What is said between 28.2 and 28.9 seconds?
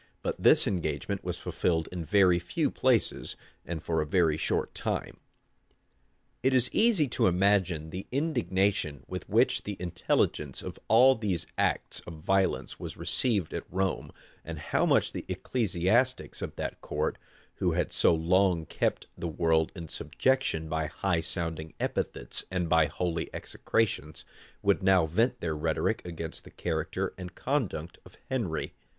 Henry.